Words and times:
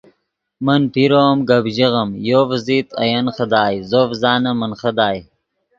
من 0.65 0.81
پیرو 0.93 1.19
ام 1.29 1.39
گپ 1.49 1.65
ژیغیم 1.75 2.09
یو 2.29 2.41
ڤزیت 2.49 2.87
اے 2.99 3.07
ین 3.11 3.27
خدائے 3.37 3.77
زو 3.89 4.01
ڤزانیم 4.09 4.55
من 4.59 4.71
خدائے 4.81 5.19